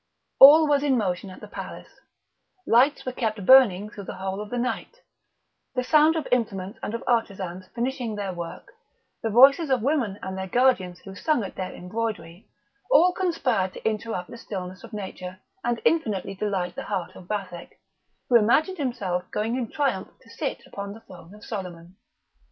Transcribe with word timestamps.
All 0.39 0.67
was 0.67 0.81
in 0.81 0.97
motion 0.97 1.29
at 1.29 1.41
the 1.41 1.47
palace; 1.47 1.99
lights 2.65 3.05
were 3.05 3.11
kept 3.11 3.45
burning 3.45 3.87
through 3.87 4.05
the 4.05 4.15
whole 4.15 4.41
of 4.41 4.49
the 4.49 4.57
night; 4.57 4.97
the 5.75 5.83
sound 5.83 6.15
of 6.15 6.27
implements 6.31 6.79
and 6.81 6.95
of 6.95 7.03
artisans 7.05 7.67
finishing 7.75 8.15
their 8.15 8.33
work, 8.33 8.71
the 9.21 9.29
voices 9.29 9.69
of 9.69 9.83
women 9.83 10.17
and 10.23 10.35
their 10.35 10.47
guardians 10.47 11.01
who 11.01 11.13
sung 11.13 11.43
at 11.43 11.53
their 11.53 11.71
embroidery, 11.71 12.47
all 12.89 13.13
conspired 13.13 13.73
to 13.73 13.87
interrupt 13.87 14.31
the 14.31 14.37
stillness 14.39 14.83
of 14.83 14.91
nature 14.91 15.39
and 15.63 15.79
infinitely 15.85 16.33
delight 16.33 16.73
the 16.73 16.85
heart 16.85 17.15
of 17.15 17.27
Vathek, 17.27 17.77
who 18.27 18.37
imagined 18.37 18.79
himself 18.79 19.29
going 19.29 19.55
in 19.55 19.67
triumph 19.69 20.09
to 20.21 20.31
sit 20.31 20.63
upon 20.65 20.93
the 20.93 21.01
throne 21.01 21.35
of 21.35 21.45
Soliman. 21.45 21.93